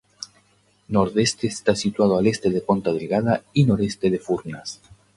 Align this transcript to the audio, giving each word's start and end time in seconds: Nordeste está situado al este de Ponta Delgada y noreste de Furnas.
Nordeste 0.87 1.45
está 1.45 1.75
situado 1.75 2.17
al 2.17 2.25
este 2.25 2.49
de 2.49 2.61
Ponta 2.61 2.91
Delgada 2.91 3.43
y 3.53 3.65
noreste 3.65 4.09
de 4.09 4.17
Furnas. 4.17 4.81